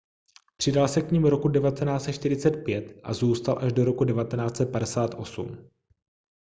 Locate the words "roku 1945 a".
1.25-3.13